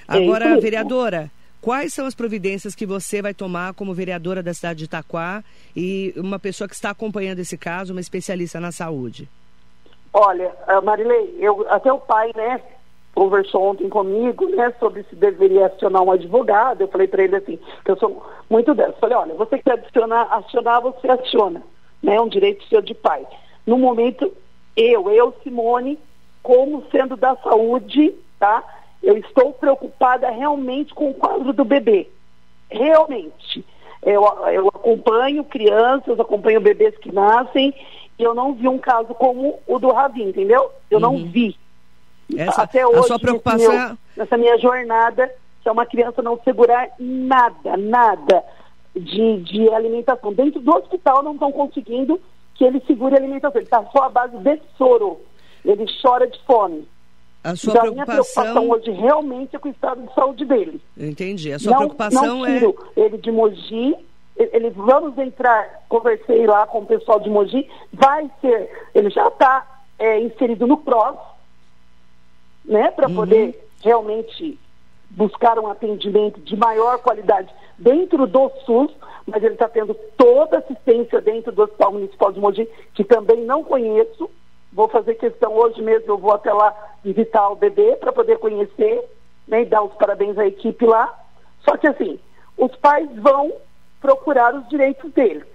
É 0.08 0.18
Agora, 0.18 0.60
vereadora, 0.60 1.32
Quais 1.64 1.94
são 1.94 2.06
as 2.06 2.14
providências 2.14 2.76
que 2.76 2.86
você 2.86 3.22
vai 3.22 3.34
tomar 3.34 3.74
como 3.74 3.94
vereadora 3.94 4.44
da 4.44 4.54
cidade 4.54 4.80
de 4.80 4.84
Itaquá 4.84 5.42
e 5.74 6.14
uma 6.18 6.38
pessoa 6.38 6.68
que 6.68 6.76
está 6.76 6.90
acompanhando 6.90 7.40
esse 7.40 7.58
caso, 7.58 7.94
uma 7.94 8.02
especialista 8.02 8.60
na 8.60 8.70
saúde? 8.70 9.30
Olha, 10.12 10.54
Marilei, 10.84 11.38
eu, 11.40 11.66
até 11.70 11.92
o 11.92 12.00
pai, 12.00 12.32
né, 12.36 12.62
conversou 13.14 13.64
ontem 13.64 13.90
comigo, 13.90 14.48
né, 14.48 14.74
sobre 14.80 15.04
se 15.04 15.16
deveria 15.16 15.68
acionar 15.68 16.02
um 16.02 16.12
advogado. 16.12 16.82
Eu 16.82 16.88
falei 16.88 17.08
para 17.08 17.24
ele 17.24 17.36
assim, 17.36 17.60
que 17.86 17.92
eu 17.92 17.98
sou 17.98 18.24
muito 18.50 18.74
dessa. 18.74 18.94
Falei, 18.94 19.18
olha, 19.18 19.34
você 19.36 19.58
quer 19.60 19.74
adicionar, 19.74 20.24
acionar, 20.32 20.82
você 20.82 21.10
aciona, 21.10 21.62
né, 22.02 22.20
um 22.20 22.28
direito 22.28 22.66
seu 22.68 22.82
de 22.82 22.94
pai. 22.94 23.26
No 23.66 23.78
momento, 23.78 24.32
eu, 24.76 25.10
eu, 25.12 25.34
Simone, 25.44 26.00
como 26.42 26.84
sendo 26.92 27.16
da 27.16 27.36
saúde, 27.38 28.14
tá? 28.40 28.64
Eu 29.02 29.18
estou 29.18 29.54
preocupada 29.54 30.30
realmente 30.30 30.94
com 30.94 31.10
o 31.10 31.14
quadro 31.14 31.54
do 31.54 31.64
bebê. 31.64 32.10
Realmente. 32.70 33.66
Eu, 34.02 34.24
eu 34.52 34.68
acompanho 34.68 35.44
crianças, 35.44 36.20
acompanho 36.20 36.60
bebês 36.60 36.98
que 36.98 37.12
nascem, 37.12 37.74
e 38.20 38.24
eu 38.24 38.34
não 38.34 38.54
vi 38.54 38.68
um 38.68 38.78
caso 38.78 39.14
como 39.14 39.60
o 39.66 39.80
do 39.80 39.92
Ravi, 39.92 40.24
entendeu? 40.24 40.72
Eu 40.90 40.98
uhum. 40.98 41.02
não 41.02 41.26
vi. 41.26 41.58
Essa, 42.38 42.64
Até 42.64 42.86
hoje, 42.86 43.00
a 43.00 43.04
sua 43.04 43.20
preocupação 43.20 43.72
meu, 43.72 43.82
é- 43.82 43.98
nessa 44.18 44.38
minha 44.38 44.58
jornada, 44.58 45.32
que 45.62 45.70
é 45.70 45.72
uma 45.72 45.86
criança 45.86 46.22
não 46.22 46.40
segurar 46.44 46.90
nada, 47.00 47.78
nada 47.78 48.44
de, 48.96 49.38
de 49.42 49.70
alimentação. 49.70 50.34
Dentro 50.34 50.60
do 50.62 50.76
hospital 50.76 51.24
não 51.24 51.34
estão 51.34 51.52
conseguindo 51.52 52.20
que 52.56 52.64
ele 52.64 52.82
segure 52.86 53.16
a 53.16 53.18
alimentação. 53.18 53.60
Ele 53.60 53.66
está 53.66 53.84
só 53.92 54.04
à 54.04 54.10
base 54.10 54.38
de 54.38 54.62
soro. 54.78 55.20
Ele 55.66 55.86
chora 56.02 56.28
de 56.28 56.40
fome. 56.46 56.88
A 57.44 57.56
sua 57.56 57.72
então, 57.72 57.82
preocupação... 57.82 57.94
minha 57.94 58.06
preocupação 58.06 58.70
hoje 58.70 58.92
realmente 58.92 59.56
é 59.56 59.60
com 59.60 59.68
o 59.68 59.72
estado 59.72 60.02
de 60.02 60.14
saúde 60.14 60.46
dele. 60.46 60.82
Entendi. 60.98 61.52
A 61.52 61.60
sua 61.60 61.72
não, 61.72 61.80
preocupação 61.80 62.40
não 62.40 62.46
tiro 62.46 62.76
é... 62.96 63.02
ele 63.02 63.18
de 63.18 63.32
Mogi, 63.32 63.96
ele, 64.36 64.70
vamos 64.72 65.18
entrar, 65.18 65.84
conversei 65.90 66.48
lá 66.48 66.66
com 66.66 66.80
o 66.80 66.86
pessoal 66.86 67.20
de 67.20 67.30
Mogi, 67.30 67.70
vai 67.92 68.32
ser, 68.40 68.70
ele 68.96 69.10
já 69.10 69.28
está 69.28 69.84
é, 70.00 70.20
inserido 70.22 70.66
no 70.66 70.78
PROS, 70.78 71.18
né, 72.66 72.92
para 72.92 73.08
uhum. 73.08 73.16
poder 73.16 73.70
realmente 73.84 74.60
buscar 75.10 75.60
um 75.60 75.68
atendimento 75.68 76.40
de 76.42 76.56
maior 76.56 77.00
qualidade 77.00 77.54
dentro 77.78 78.26
do 78.26 78.50
SUS, 78.66 78.92
mas 79.26 79.44
ele 79.44 79.54
está 79.54 79.68
tendo 79.68 79.94
toda 80.18 80.58
assistência 80.58 81.22
dentro 81.22 81.52
do 81.52 81.64
Hospital 81.64 81.94
Municipal 81.94 82.32
de 82.32 82.40
Mogi, 82.40 82.70
que 82.94 83.04
também 83.04 83.44
não 83.46 83.64
conheço. 83.64 84.30
Vou 84.72 84.88
fazer 84.88 85.16
questão 85.16 85.54
hoje 85.54 85.82
mesmo, 85.82 86.14
eu 86.14 86.18
vou 86.18 86.34
até 86.34 86.52
lá 86.52 86.76
visitar 87.04 87.50
o 87.50 87.56
bebê 87.56 87.96
para 87.96 88.12
poder 88.12 88.40
conhecer 88.40 89.04
né, 89.48 89.62
e 89.62 89.66
dar 89.66 89.84
os 89.84 89.94
parabéns 89.94 90.38
à 90.38 90.46
equipe 90.46 90.86
lá. 90.86 91.14
Só 91.64 91.78
que 91.78 91.88
assim, 91.88 92.20
os 92.58 92.76
pais 92.78 93.10
vão 93.18 93.54
procurar 94.02 94.56
os 94.56 94.68
direitos 94.68 95.12
deles. 95.12 95.46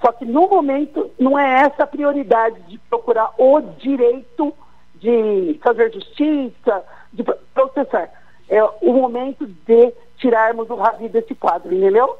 Só 0.00 0.12
que 0.12 0.24
no 0.24 0.48
momento 0.48 1.10
não 1.18 1.38
é 1.38 1.62
essa 1.62 1.84
a 1.84 1.86
prioridade 1.86 2.60
de 2.62 2.78
procurar 2.78 3.32
o 3.38 3.60
direito 3.60 4.54
de 5.00 5.58
fazer 5.62 5.92
justiça, 5.92 6.84
de 7.12 7.24
processar. 7.54 8.10
É 8.48 8.62
o 8.62 8.92
momento 8.92 9.46
de 9.46 9.92
tirarmos 10.18 10.68
o 10.70 10.74
Ravi 10.74 11.08
desse 11.08 11.34
quadro, 11.34 11.74
entendeu? 11.74 12.16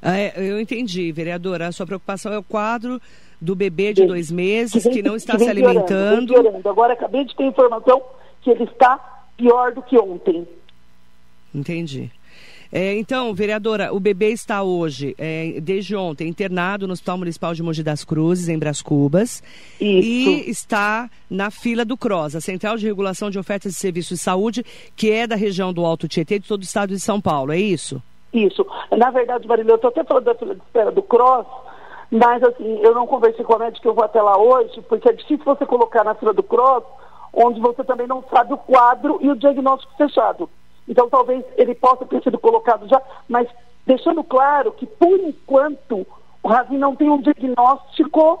Ah, 0.00 0.16
é, 0.16 0.32
eu 0.36 0.60
entendi, 0.60 1.10
vereadora. 1.10 1.66
A 1.66 1.72
sua 1.72 1.86
preocupação 1.86 2.32
é 2.32 2.38
o 2.38 2.42
quadro 2.42 3.00
do 3.40 3.54
bebê 3.54 3.92
de 3.92 4.02
Sim. 4.02 4.06
dois 4.06 4.30
meses 4.30 4.82
que, 4.82 4.88
vem, 4.88 4.92
que 4.92 5.02
não 5.02 5.16
está 5.16 5.36
que 5.36 5.44
se 5.44 5.50
alimentando. 5.50 6.32
Piorando, 6.32 6.68
Agora 6.68 6.92
acabei 6.92 7.24
de 7.24 7.34
ter 7.34 7.44
informação 7.44 8.02
que 8.40 8.50
ele 8.50 8.64
está 8.64 9.24
pior 9.36 9.72
do 9.72 9.82
que 9.82 9.98
ontem. 9.98 10.46
Entendi. 11.54 12.10
É, 12.72 12.96
então, 12.98 13.32
vereadora, 13.32 13.92
o 13.94 14.00
bebê 14.00 14.30
está 14.30 14.62
hoje, 14.62 15.14
é, 15.18 15.60
desde 15.60 15.94
ontem, 15.94 16.28
internado 16.28 16.86
no 16.86 16.92
Hospital 16.92 17.18
Municipal 17.18 17.54
de 17.54 17.62
Mogi 17.62 17.82
das 17.82 18.04
Cruzes, 18.04 18.48
em 18.48 18.58
Bras 18.58 18.82
Cubas. 18.82 19.42
Isso. 19.80 20.30
E 20.30 20.50
está 20.50 21.08
na 21.30 21.50
fila 21.50 21.84
do 21.84 21.96
CROS, 21.96 22.36
a 22.36 22.40
Central 22.40 22.76
de 22.76 22.86
Regulação 22.86 23.30
de 23.30 23.38
Ofertas 23.38 23.72
de 23.72 23.78
Serviços 23.78 24.18
de 24.18 24.24
Saúde, 24.24 24.64
que 24.94 25.10
é 25.10 25.26
da 25.26 25.36
região 25.36 25.72
do 25.72 25.84
Alto 25.84 26.08
Tietê, 26.08 26.38
de 26.38 26.48
todo 26.48 26.60
o 26.60 26.64
estado 26.64 26.90
de 26.90 27.00
São 27.00 27.20
Paulo, 27.20 27.52
é 27.52 27.58
isso? 27.58 28.02
Isso. 28.32 28.66
Na 28.96 29.10
verdade, 29.10 29.46
Marília, 29.46 29.72
eu 29.72 29.76
estou 29.76 29.88
até 29.88 30.04
falando 30.04 30.24
da 30.24 30.34
fila 30.34 30.54
de 30.54 30.60
espera 30.60 30.90
do 30.90 31.02
CROS, 31.02 31.46
mas 32.10 32.42
assim, 32.42 32.78
eu 32.82 32.94
não 32.94 33.06
conversei 33.06 33.44
com 33.44 33.54
a 33.54 33.58
médica, 33.58 33.88
eu 33.88 33.94
vou 33.94 34.04
até 34.04 34.20
lá 34.20 34.38
hoje, 34.38 34.80
porque 34.82 35.08
é 35.08 35.12
difícil 35.12 35.44
você 35.44 35.64
colocar 35.64 36.04
na 36.04 36.14
fila 36.14 36.32
do 36.32 36.42
CROS, 36.42 36.84
onde 37.32 37.60
você 37.60 37.82
também 37.84 38.06
não 38.06 38.22
sabe 38.30 38.52
o 38.52 38.58
quadro 38.58 39.18
e 39.20 39.30
o 39.30 39.36
diagnóstico 39.36 39.92
fechado. 39.96 40.48
Então 40.88 41.08
talvez 41.08 41.44
ele 41.56 41.74
possa 41.74 42.04
ter 42.06 42.22
sido 42.22 42.38
colocado 42.38 42.88
já, 42.88 43.00
mas 43.28 43.48
deixando 43.86 44.22
claro 44.22 44.72
que 44.72 44.86
por 44.86 45.18
enquanto 45.20 46.06
o 46.42 46.48
Ravi 46.48 46.76
não 46.76 46.94
tem 46.94 47.10
um 47.10 47.20
diagnóstico 47.20 48.40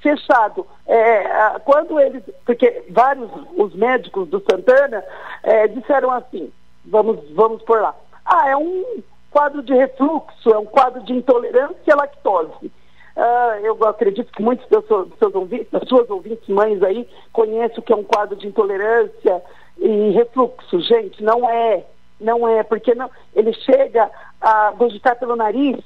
fechado. 0.00 0.66
É, 0.86 1.58
quando 1.60 2.00
eles, 2.00 2.22
porque 2.44 2.84
vários 2.90 3.30
os 3.56 3.74
médicos 3.74 4.28
do 4.28 4.42
Santana 4.48 5.04
é, 5.42 5.68
disseram 5.68 6.10
assim, 6.10 6.52
vamos, 6.84 7.18
vamos 7.34 7.62
por 7.62 7.80
lá. 7.80 7.94
Ah, 8.24 8.48
é 8.50 8.56
um 8.56 9.02
quadro 9.30 9.62
de 9.62 9.74
refluxo, 9.74 10.50
é 10.50 10.58
um 10.58 10.66
quadro 10.66 11.02
de 11.02 11.12
intolerância 11.12 11.92
à 11.92 11.96
lactose. 11.96 12.72
Uh, 13.16 13.64
eu 13.64 13.76
acredito 13.84 14.32
que 14.32 14.42
muitos 14.42 14.66
dos 14.68 14.86
seus 15.18 15.34
ouvintes, 15.34 15.70
das 15.70 15.86
suas 15.88 16.08
ouvintes 16.08 16.48
mães 16.48 16.82
aí 16.82 17.08
conhecem 17.32 17.78
o 17.78 17.82
que 17.82 17.92
é 17.92 17.96
um 17.96 18.04
quadro 18.04 18.36
de 18.36 18.46
intolerância 18.46 19.42
e 19.80 20.10
refluxo. 20.10 20.80
Gente, 20.80 21.22
não 21.22 21.48
é, 21.48 21.84
não 22.20 22.46
é, 22.46 22.62
porque 22.62 22.94
não, 22.94 23.10
ele 23.34 23.52
chega 23.52 24.10
a 24.40 24.72
cogitar 24.76 25.18
pelo 25.18 25.34
nariz 25.34 25.78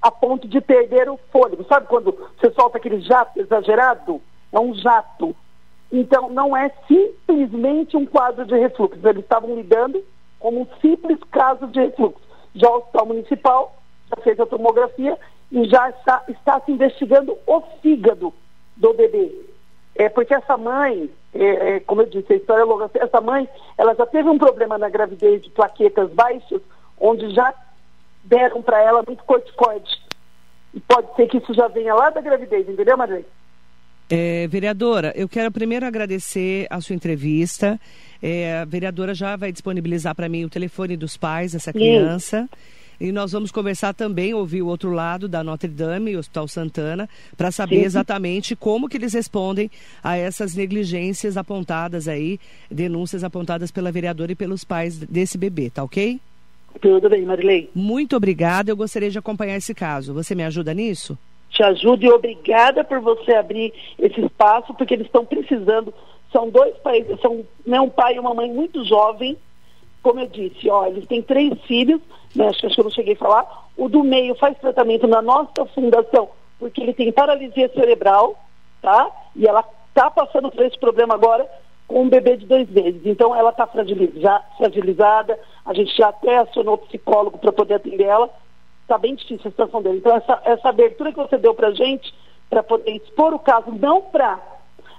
a 0.00 0.10
ponto 0.10 0.46
de 0.46 0.60
perder 0.60 1.08
o 1.08 1.18
fôlego. 1.32 1.64
Sabe 1.64 1.88
quando 1.88 2.16
você 2.38 2.50
solta 2.52 2.78
aquele 2.78 3.00
jato 3.00 3.40
exagerado? 3.40 4.20
É 4.52 4.60
um 4.60 4.74
jato. 4.74 5.34
Então, 5.90 6.28
não 6.30 6.56
é 6.56 6.70
simplesmente 6.86 7.96
um 7.96 8.06
quadro 8.06 8.44
de 8.44 8.56
refluxo. 8.56 8.98
Eles 9.02 9.22
estavam 9.22 9.56
lidando 9.56 10.04
como 10.38 10.60
um 10.60 10.66
simples 10.80 11.18
caso 11.30 11.66
de 11.66 11.80
refluxo. 11.80 12.20
Já 12.54 12.68
o 12.70 12.78
Hospital 12.78 13.06
Municipal 13.06 13.76
já 14.08 14.22
fez 14.22 14.38
a 14.38 14.46
tomografia 14.46 15.18
e 15.50 15.64
já 15.64 15.90
está, 15.90 16.22
está 16.28 16.60
se 16.60 16.72
investigando 16.72 17.36
o 17.46 17.60
fígado 17.82 18.32
do 18.76 18.94
bebê. 18.94 19.32
É 19.94 20.08
porque 20.08 20.34
essa 20.34 20.56
mãe, 20.56 21.10
é, 21.34 21.76
é, 21.76 21.80
como 21.80 22.02
eu 22.02 22.06
disse, 22.06 22.32
a 22.32 22.36
história 22.36 22.62
é 22.62 22.64
longa, 22.64 22.90
essa 22.94 23.20
mãe, 23.20 23.48
ela 23.76 23.94
já 23.94 24.06
teve 24.06 24.28
um 24.28 24.38
problema 24.38 24.78
na 24.78 24.88
gravidez 24.88 25.42
de 25.42 25.50
plaquetas 25.50 26.10
baixas, 26.10 26.60
onde 26.98 27.30
já 27.34 27.52
deram 28.24 28.62
para 28.62 28.82
ela 28.82 29.02
muito 29.06 29.22
corticoide. 29.24 29.90
E 30.74 30.80
pode 30.80 31.14
ser 31.16 31.28
que 31.28 31.38
isso 31.38 31.54
já 31.54 31.68
venha 31.68 31.94
lá 31.94 32.10
da 32.10 32.20
gravidez, 32.20 32.68
entendeu, 32.68 32.96
Maria? 32.96 33.24
É, 34.10 34.46
vereadora, 34.48 35.12
eu 35.14 35.28
quero 35.28 35.52
primeiro 35.52 35.84
agradecer 35.84 36.66
a 36.70 36.80
sua 36.80 36.96
entrevista. 36.96 37.78
É, 38.22 38.58
a 38.58 38.64
vereadora 38.64 39.14
já 39.14 39.36
vai 39.36 39.52
disponibilizar 39.52 40.14
para 40.14 40.28
mim 40.28 40.44
o 40.44 40.50
telefone 40.50 40.96
dos 40.96 41.16
pais 41.16 41.52
dessa 41.52 41.72
criança. 41.72 42.42
Sim. 42.42 42.77
E 43.00 43.12
nós 43.12 43.32
vamos 43.32 43.52
conversar 43.52 43.94
também, 43.94 44.34
ouvir 44.34 44.62
o 44.62 44.66
outro 44.66 44.90
lado 44.90 45.28
da 45.28 45.44
Notre 45.44 45.68
Dame, 45.68 46.16
o 46.16 46.18
Hospital 46.18 46.48
Santana, 46.48 47.08
para 47.36 47.52
saber 47.52 47.80
Sim. 47.80 47.84
exatamente 47.84 48.56
como 48.56 48.88
que 48.88 48.96
eles 48.96 49.12
respondem 49.12 49.70
a 50.02 50.16
essas 50.16 50.54
negligências 50.54 51.36
apontadas 51.36 52.08
aí, 52.08 52.40
denúncias 52.68 53.22
apontadas 53.22 53.70
pela 53.70 53.92
vereadora 53.92 54.32
e 54.32 54.34
pelos 54.34 54.64
pais 54.64 54.98
desse 54.98 55.38
bebê, 55.38 55.70
tá 55.70 55.84
ok? 55.84 56.18
Tudo 56.80 57.08
bem, 57.08 57.22
Marilei. 57.22 57.70
Muito 57.74 58.16
obrigada, 58.16 58.70
eu 58.70 58.76
gostaria 58.76 59.10
de 59.10 59.18
acompanhar 59.18 59.56
esse 59.56 59.74
caso. 59.74 60.12
Você 60.14 60.34
me 60.34 60.44
ajuda 60.44 60.74
nisso? 60.74 61.16
Te 61.50 61.62
ajudo 61.62 62.04
e 62.04 62.10
obrigada 62.10 62.84
por 62.84 63.00
você 63.00 63.32
abrir 63.34 63.72
esse 63.98 64.20
espaço, 64.20 64.74
porque 64.74 64.94
eles 64.94 65.06
estão 65.06 65.24
precisando. 65.24 65.92
São 66.32 66.50
dois 66.50 66.76
pais, 66.78 67.06
são 67.22 67.44
né, 67.66 67.80
um 67.80 67.88
pai 67.88 68.16
e 68.16 68.18
uma 68.18 68.34
mãe 68.34 68.52
muito 68.52 68.84
jovem, 68.84 69.36
como 70.02 70.20
eu 70.20 70.26
disse, 70.26 70.68
ó, 70.70 70.86
eles 70.86 71.06
têm 71.06 71.22
três 71.22 71.60
filhos, 71.62 72.00
né, 72.34 72.48
acho, 72.48 72.66
acho 72.66 72.74
que 72.74 72.80
eu 72.80 72.84
não 72.84 72.90
cheguei 72.90 73.14
a 73.14 73.18
falar. 73.18 73.68
O 73.76 73.88
do 73.88 74.02
meio 74.04 74.34
faz 74.36 74.56
tratamento 74.58 75.06
na 75.06 75.20
nossa 75.20 75.64
fundação, 75.74 76.28
porque 76.58 76.80
ele 76.80 76.94
tem 76.94 77.12
paralisia 77.12 77.68
cerebral, 77.74 78.36
tá? 78.80 79.10
E 79.34 79.46
ela 79.46 79.64
está 79.88 80.10
passando 80.10 80.50
por 80.50 80.64
esse 80.64 80.78
problema 80.78 81.14
agora 81.14 81.48
com 81.86 82.02
um 82.02 82.08
bebê 82.08 82.36
de 82.36 82.46
dois 82.46 82.68
meses. 82.70 83.00
Então 83.04 83.34
ela 83.34 83.50
está 83.50 83.66
fragiliza 83.66 84.42
fragilizada, 84.58 85.38
a 85.64 85.72
gente 85.72 85.96
já 85.96 86.08
até 86.08 86.38
acionou 86.38 86.78
psicólogo 86.78 87.38
para 87.38 87.50
poder 87.50 87.74
atender 87.74 88.04
ela. 88.04 88.30
Está 88.82 88.98
bem 88.98 89.14
difícil 89.14 89.48
a 89.48 89.50
situação 89.50 89.82
dele. 89.82 89.98
Então 89.98 90.14
essa, 90.14 90.40
essa 90.44 90.68
abertura 90.68 91.12
que 91.12 91.18
você 91.18 91.38
deu 91.38 91.54
para 91.54 91.68
a 91.68 91.74
gente, 91.74 92.14
para 92.48 92.62
poder 92.62 92.92
expor 92.92 93.34
o 93.34 93.38
caso, 93.38 93.70
não 93.72 94.02
para 94.02 94.38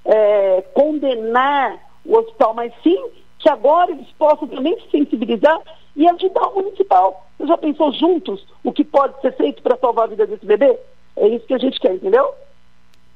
é, 0.05 0.61
condenar 0.73 1.77
o 2.05 2.17
hospital, 2.17 2.53
mas 2.53 2.73
sim 2.83 2.99
que 3.39 3.49
agora 3.49 3.91
eles 3.91 4.07
possam 4.17 4.47
também 4.47 4.77
se 4.81 4.91
sensibilizar 4.91 5.59
e 5.95 6.07
ajudar 6.07 6.47
o 6.49 6.55
municipal. 6.55 7.25
Você 7.37 7.47
já 7.47 7.57
pensou 7.57 7.91
juntos 7.93 8.45
o 8.63 8.71
que 8.71 8.83
pode 8.83 9.19
ser 9.21 9.35
feito 9.35 9.63
para 9.63 9.77
salvar 9.77 10.05
a 10.05 10.09
vida 10.09 10.27
desse 10.27 10.45
bebê? 10.45 10.77
É 11.15 11.27
isso 11.27 11.47
que 11.47 11.53
a 11.53 11.57
gente 11.57 11.79
quer, 11.79 11.95
entendeu? 11.95 12.33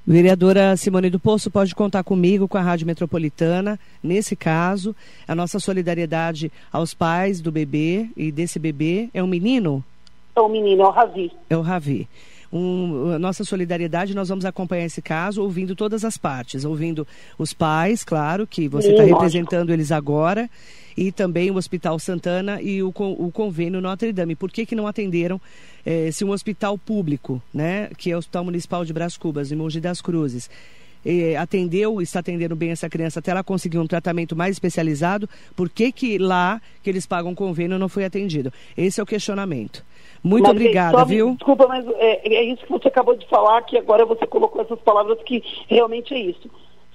Vereadora 0.05 0.75
Simone 0.75 1.09
do 1.09 1.19
Poço 1.19 1.49
pode 1.49 1.73
contar 1.73 2.03
comigo, 2.03 2.45
com 2.45 2.57
a 2.57 2.61
Rádio 2.61 2.85
Metropolitana, 2.85 3.79
nesse 4.01 4.35
caso. 4.35 4.93
A 5.25 5.33
nossa 5.33 5.59
solidariedade 5.59 6.51
aos 6.71 6.93
pais 6.93 7.39
do 7.39 7.51
bebê 7.53 8.09
e 8.17 8.29
desse 8.29 8.59
bebê. 8.59 9.09
É 9.13 9.23
um 9.23 9.27
menino? 9.27 9.83
É 10.35 10.41
um 10.41 10.49
menino, 10.49 10.83
é 10.83 10.87
o 10.87 10.89
Ravi. 10.89 11.31
É 11.49 11.57
o 11.57 11.61
Ravi. 11.61 12.07
Um, 12.55 13.17
nossa 13.17 13.43
solidariedade, 13.43 14.13
nós 14.13 14.29
vamos 14.29 14.45
acompanhar 14.45 14.85
esse 14.85 15.01
caso 15.01 15.41
ouvindo 15.41 15.75
todas 15.75 16.05
as 16.05 16.19
partes, 16.19 16.63
ouvindo 16.63 17.07
os 17.35 17.51
pais, 17.51 18.03
claro, 18.03 18.45
que 18.45 18.67
você 18.67 18.91
está 18.91 19.01
representando 19.01 19.73
eles 19.73 19.91
agora, 19.91 20.47
e 20.95 21.11
também 21.11 21.49
o 21.49 21.55
Hospital 21.55 21.97
Santana 21.97 22.61
e 22.61 22.83
o, 22.83 22.89
o 22.95 23.31
convênio 23.31 23.81
Notre 23.81 24.13
Dame. 24.13 24.35
Por 24.35 24.51
que, 24.51 24.67
que 24.67 24.75
não 24.75 24.85
atenderam 24.85 25.41
eh, 25.83 26.11
se 26.11 26.23
um 26.23 26.29
hospital 26.29 26.77
público, 26.77 27.41
né, 27.51 27.89
que 27.97 28.11
é 28.11 28.15
o 28.15 28.19
Hospital 28.19 28.45
Municipal 28.45 28.85
de 28.85 28.93
Brás 28.93 29.17
Cubas, 29.17 29.51
em 29.51 29.55
Mogi 29.55 29.79
das 29.79 29.99
Cruzes, 29.99 30.47
eh, 31.05 31.35
atendeu, 31.35 32.01
está 32.01 32.19
atendendo 32.19 32.55
bem 32.55 32.71
essa 32.71 32.89
criança 32.89 33.19
até 33.19 33.31
ela 33.31 33.43
conseguir 33.43 33.77
um 33.77 33.87
tratamento 33.87 34.35
mais 34.35 34.55
especializado, 34.55 35.29
por 35.55 35.69
que, 35.69 35.91
que 35.91 36.17
lá 36.17 36.61
que 36.81 36.89
eles 36.89 37.05
pagam 37.05 37.35
convênio 37.35 37.79
não 37.79 37.89
foi 37.89 38.05
atendido? 38.05 38.51
Esse 38.77 38.99
é 38.99 39.03
o 39.03 39.05
questionamento. 39.05 39.83
Muito 40.23 40.43
mas, 40.43 40.51
obrigada, 40.51 40.97
só, 40.97 41.05
viu? 41.05 41.35
Desculpa, 41.35 41.67
mas 41.67 41.85
é, 41.97 42.33
é, 42.33 42.43
isso 42.43 42.63
que 42.65 42.71
você 42.71 42.87
acabou 42.87 43.15
de 43.15 43.27
falar, 43.27 43.61
que 43.63 43.77
agora 43.77 44.05
você 44.05 44.25
colocou 44.25 44.61
essas 44.61 44.79
palavras 44.79 45.21
que 45.23 45.43
realmente 45.67 46.13
é 46.13 46.19
isso. 46.19 46.49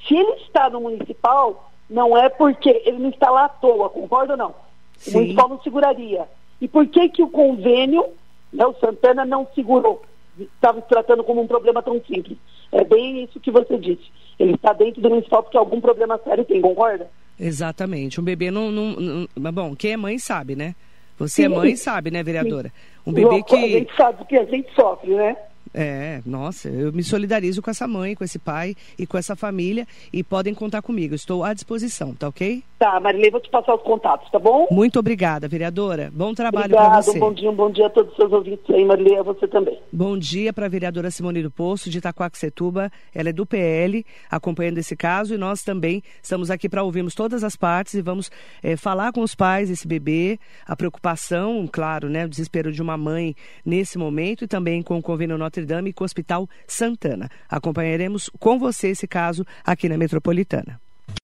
Se 0.07 0.17
ele 0.17 0.33
está 0.43 0.71
no 0.71 0.81
municipal, 0.81 1.71
não 1.91 2.17
é 2.17 2.31
porque 2.31 2.83
ele 2.87 2.99
não 2.99 3.11
está 3.11 3.31
lá 3.31 3.45
à 3.45 3.49
toa, 3.49 3.91
concorda 3.91 4.33
ou 4.33 4.39
não? 4.39 4.55
Sim. 4.97 5.11
O 5.11 5.15
municipal 5.15 5.49
não 5.49 5.61
seguraria. 5.61 6.27
E 6.61 6.67
por 6.67 6.87
que 6.87 7.09
que 7.11 7.23
o 7.23 7.29
convênio, 7.29 8.05
né, 8.53 8.67
o 8.67 8.75
Santana 8.75 9.27
não 9.27 9.47
segurou? 9.55 10.03
Estava 10.39 10.81
se 10.81 10.89
tratando 10.89 11.25
como 11.25 11.41
um 11.41 11.47
problema 11.47 11.83
tão 11.83 12.01
simples. 12.05 12.39
É 12.73 12.85
bem 12.85 13.25
isso 13.25 13.41
que 13.41 13.51
você 13.51 13.77
disse. 13.79 14.05
Ele 14.39 14.55
está 14.55 14.73
dentro 14.73 15.01
do 15.01 15.11
municipal 15.11 15.43
porque 15.43 15.57
algum 15.57 15.81
problema 15.81 16.21
sério 16.23 16.45
tem, 16.45 16.61
concorda? 16.61 17.09
Exatamente. 17.39 18.21
Um 18.21 18.25
bebê 18.25 18.51
não, 18.51 18.71
não, 18.71 19.29
não. 19.37 19.53
Bom, 19.53 19.75
quem 19.77 19.93
é 19.93 19.97
mãe 19.97 20.19
sabe, 20.19 20.57
né? 20.57 20.75
Você 21.19 21.43
é 21.43 21.49
Sim. 21.49 21.55
é 21.55 21.57
mãe 21.57 21.77
sabe, 21.77 22.11
né, 22.11 22.23
vereadora? 22.23 22.73
Um 23.07 23.13
bebê 23.13 23.43
que. 23.43 23.57
A 23.57 23.69
gente 23.69 23.97
sabe 23.97 24.25
que 24.25 24.37
a 24.37 24.45
gente 24.45 24.73
sofre, 24.75 25.15
né? 25.15 25.37
É, 25.75 26.21
nossa, 26.25 26.69
eu 26.69 26.93
me 26.93 27.03
solidarizo 27.03 27.63
com 27.63 27.71
essa 27.71 27.87
mãe, 27.87 28.15
com 28.15 28.25
esse 28.25 28.39
pai 28.39 28.75
e 28.99 29.07
com 29.07 29.19
essa 29.19 29.37
família 29.37 29.87
e 30.13 30.23
podem 30.23 30.55
contar 30.55 30.83
comigo. 30.83 31.15
Estou 31.15 31.45
à 31.45 31.53
disposição, 31.53 32.15
tá 32.15 32.29
ok? 32.29 32.63
Tá, 32.79 33.01
Marilei, 33.01 33.31
vou 33.31 33.41
te 33.41 33.51
passar 33.51 33.75
os 33.75 33.83
contatos, 33.83 34.31
tá 34.31 34.39
bom? 34.39 34.69
Muito 34.71 34.99
obrigada, 34.99 35.49
vereadora. 35.49 36.11
Bom 36.15 36.33
trabalho 36.33 36.71
para 36.71 37.03
você. 37.03 37.19
Bom 37.19 37.33
dia, 37.33 37.51
um 37.51 37.55
bom 37.55 37.71
dia 37.71 37.87
a 37.87 37.91
todos 37.91 38.11
os 38.13 38.17
seus 38.17 38.33
ouvintes 38.33 38.71
aí, 38.71 38.85
Marilei, 38.85 39.19
a 39.19 39.23
você 39.23 39.49
também. 39.49 39.79
Bom 39.93 40.17
dia 40.17 40.53
para 40.53 40.67
a 40.67 40.69
vereadora 40.69 41.11
Simone 41.11 41.43
do 41.43 41.51
Poço, 41.51 41.91
de 41.91 41.99
Itacoaxetuba. 41.99 42.91
Ela 43.15 43.31
é 43.31 43.33
do 43.33 43.45
PL, 43.45 44.05
acompanhando 44.31 44.79
esse 44.79 44.95
caso 44.97 45.35
e 45.35 45.39
nós 45.39 45.63
também 45.63 46.03
estamos 46.23 46.51
aqui 46.51 46.69
para 46.69 46.83
ouvirmos 46.83 47.15
todas 47.15 47.43
as 47.43 47.57
partes 47.57 47.95
e 47.95 48.03
vamos 48.03 48.31
é, 48.63 48.77
falar 48.77 49.13
com 49.13 49.23
os 49.23 49.35
pais 49.35 49.69
desse 49.69 49.89
bebê, 49.89 50.39
a 50.67 50.77
preocupação, 50.77 51.69
claro, 51.71 52.09
né, 52.09 52.25
o 52.25 52.29
desespero 52.29 52.73
de 52.73 52.81
uma 52.81 52.97
mãe 52.97 53.35
nesse 53.65 53.99
momento 53.99 54.45
e 54.45 54.49
também 54.49 54.83
com 54.83 54.99
o 54.99 55.03
convênio 55.03 55.37
Notre 55.37 55.58
Notre 55.59 55.67
Dame 55.67 55.93
com 55.93 56.05
o 56.05 56.07
Hospital 56.07 56.49
Santana. 56.67 57.29
Acompanharemos 57.49 58.31
com 58.39 58.59
você 58.59 58.89
esse 58.89 59.07
caso 59.07 59.45
aqui 59.65 59.89
na 59.89 59.97
Metropolitana. 59.97 60.81